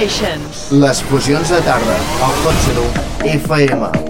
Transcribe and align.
Les 0.00 1.02
fusions 1.10 1.50
de 1.52 1.60
tarda, 1.66 1.98
al 2.24 2.38
Hot 2.46 3.26
FM. 3.34 4.09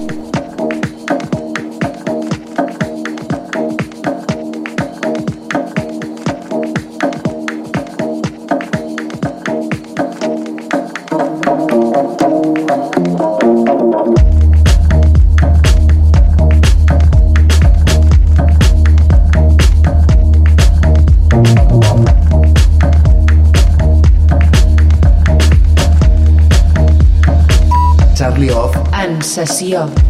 Sessió. 29.30 30.09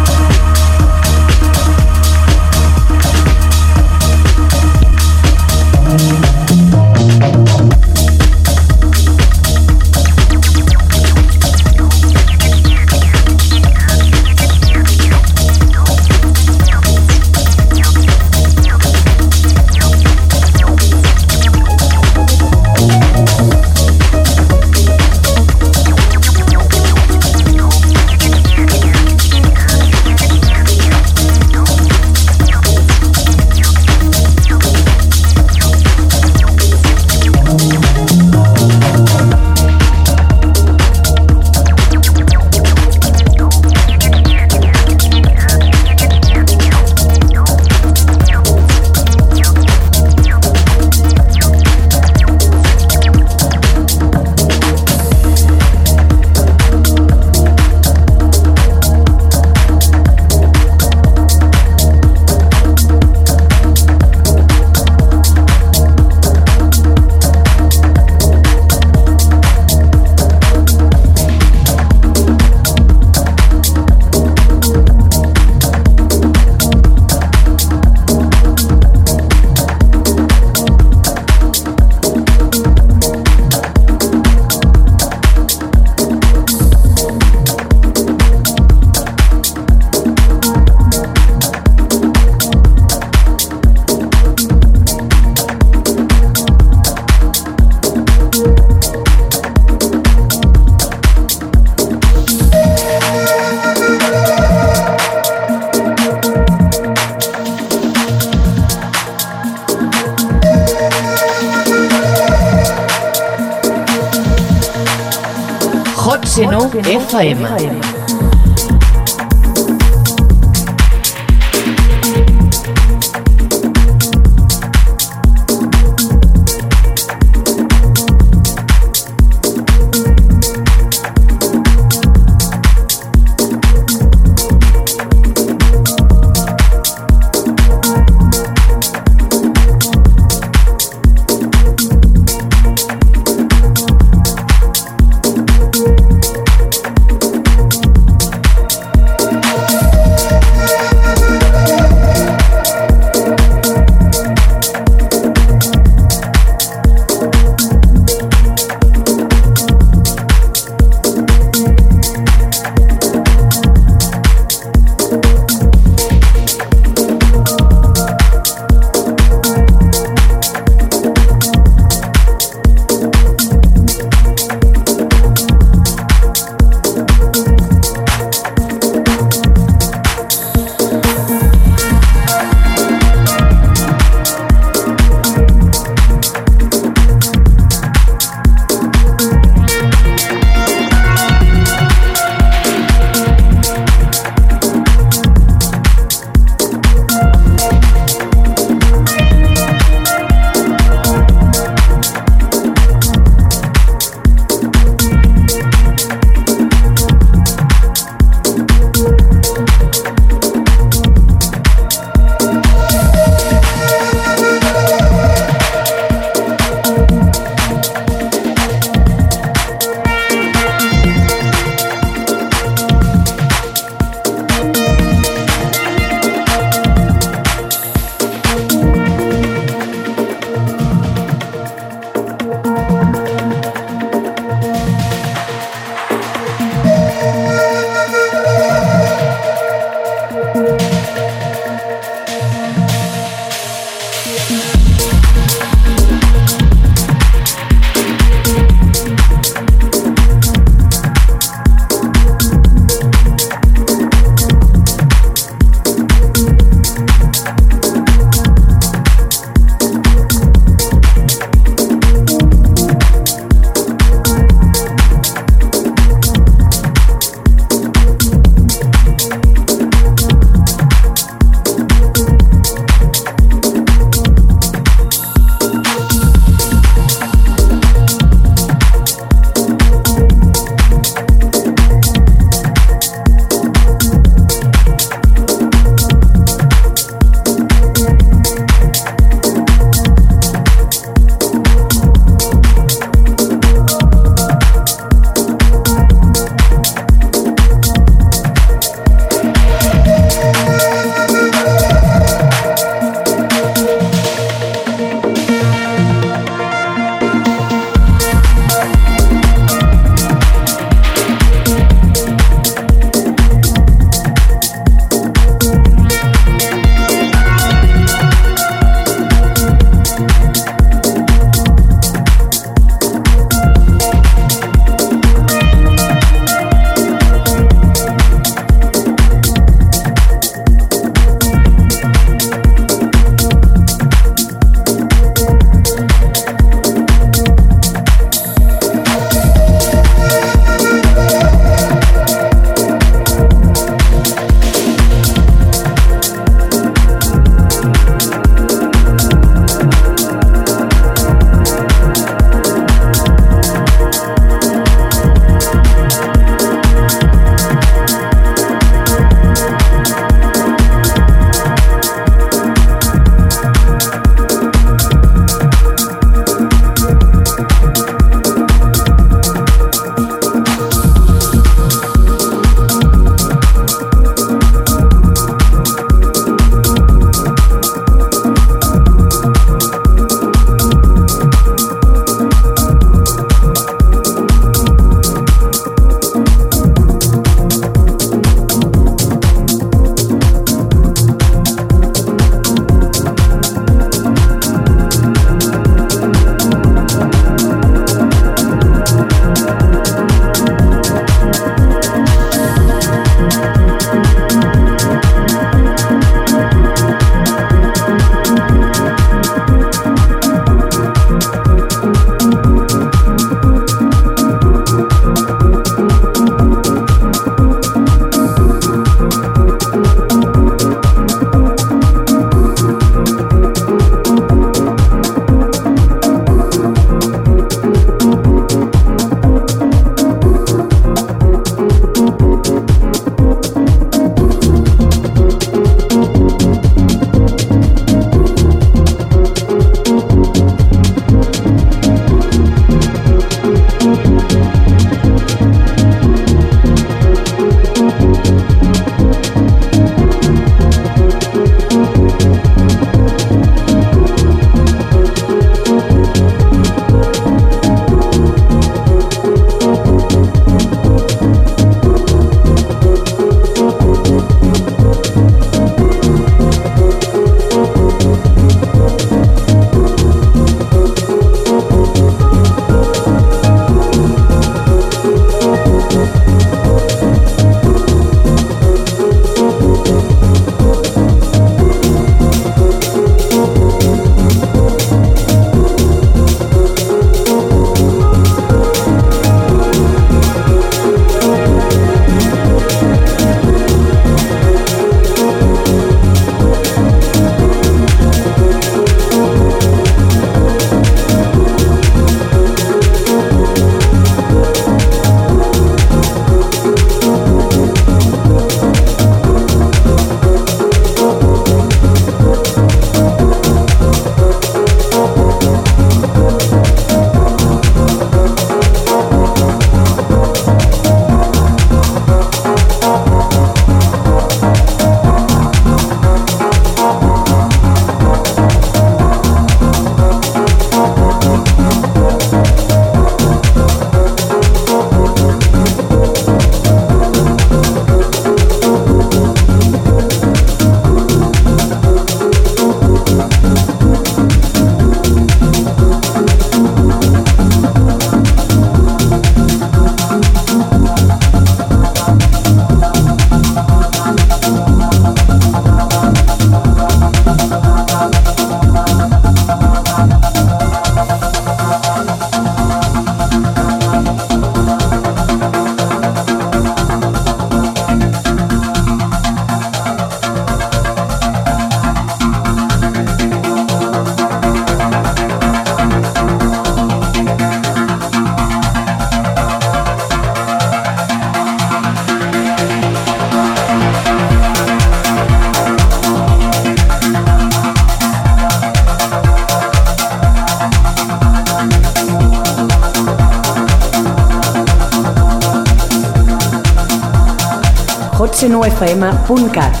9fm.cat 598.81 600.00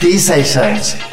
These 0.00 0.28
sessions 0.28 1.09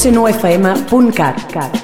Estàs 0.00 1.79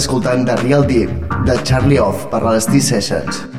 escoltant 0.00 0.46
The 0.48 0.56
Real 0.62 0.86
Deep, 0.88 1.10
de 1.44 1.60
Charlie 1.62 2.00
Off, 2.00 2.28
per 2.32 2.40
les 2.46 2.72
T-Sessions. 2.72 3.49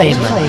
FM. 0.00 0.39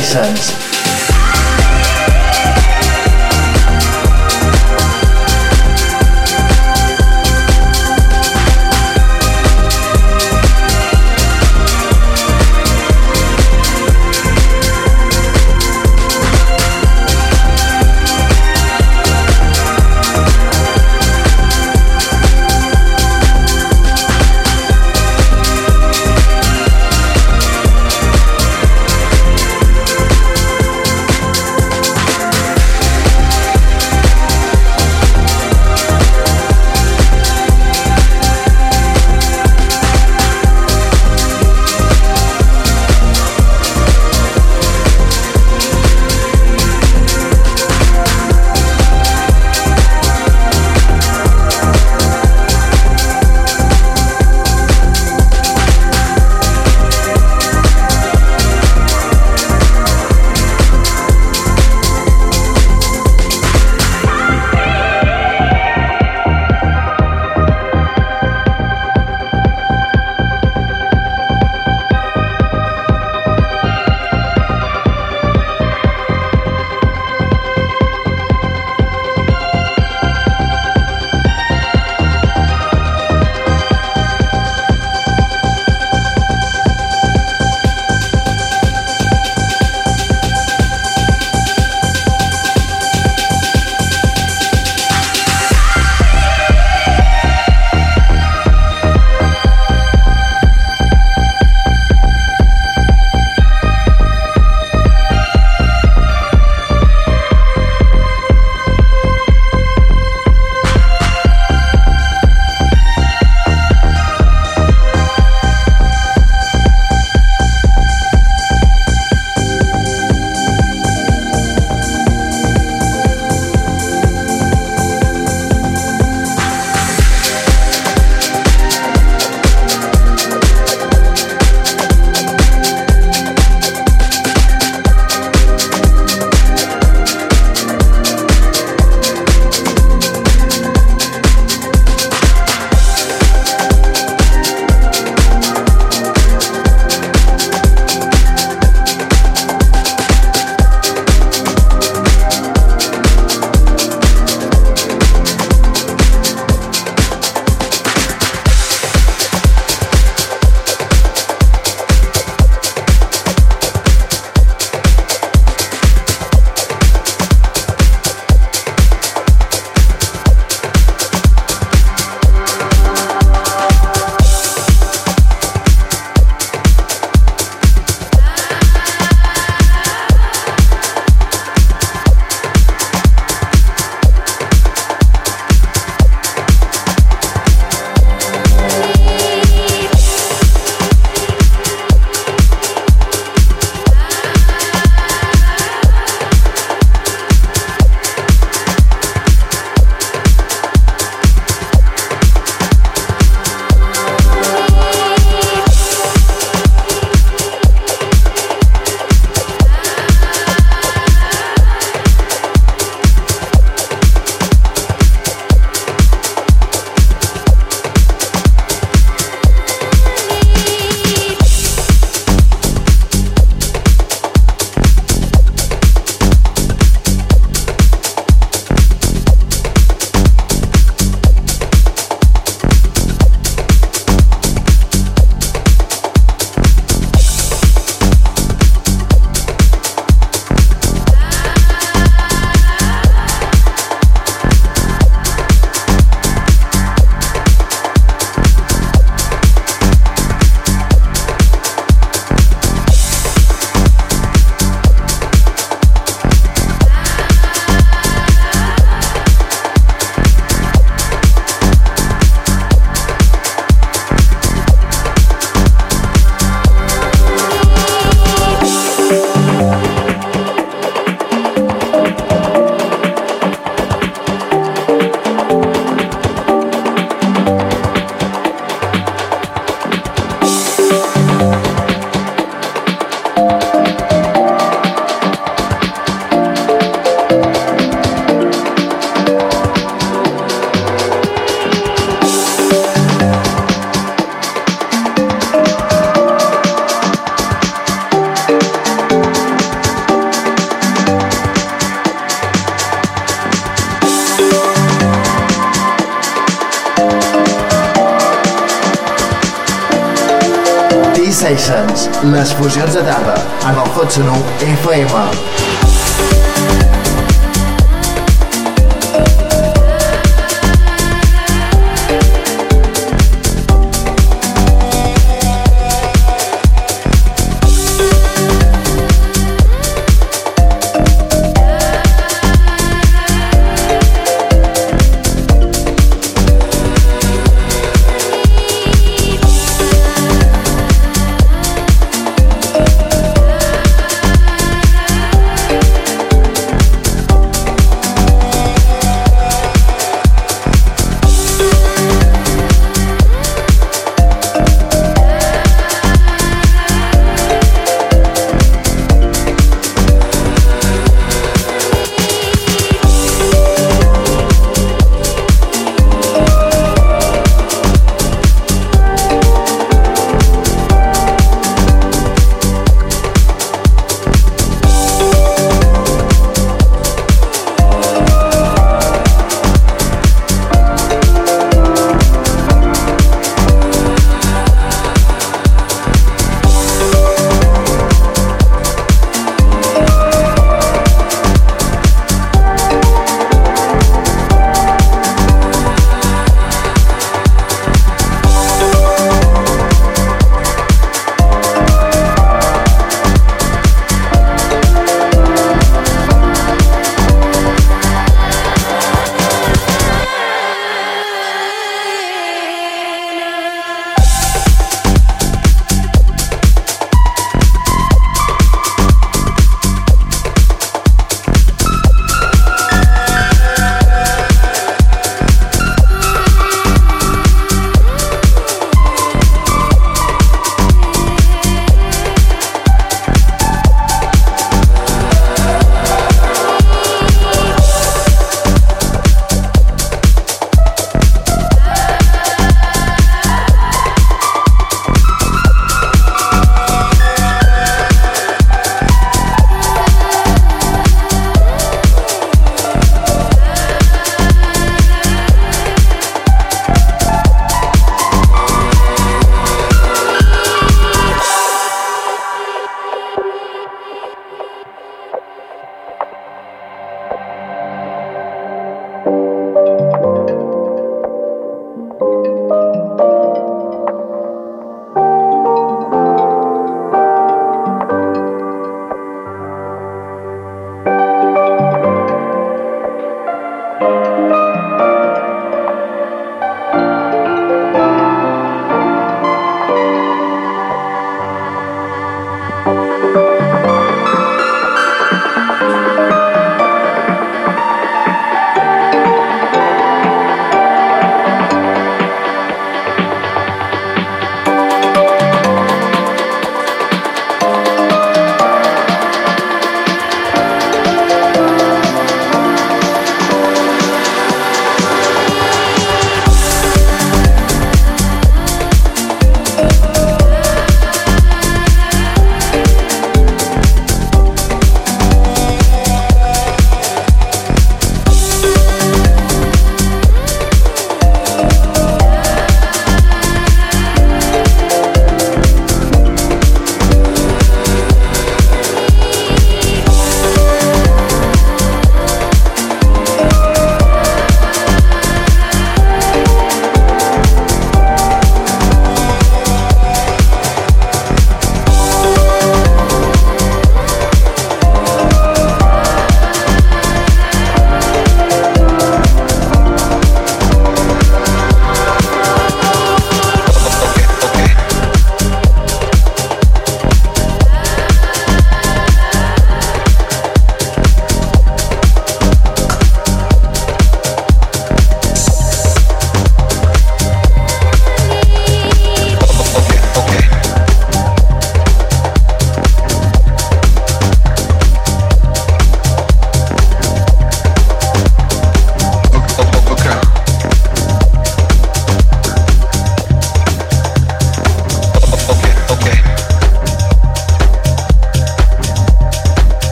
Sessions. 0.00 0.73